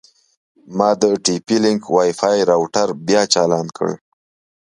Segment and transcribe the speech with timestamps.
[0.77, 3.89] ما د ټي پي لینک وای فای روټر بیا چالان کړ.